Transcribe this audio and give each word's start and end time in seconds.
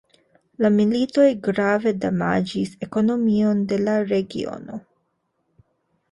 La 0.65 0.69
militoj 0.75 1.25
grave 1.47 1.91
damaĝis 2.05 2.71
ekonomion 2.87 3.61
de 3.73 3.79
la 3.83 3.95
regiono. 4.13 4.79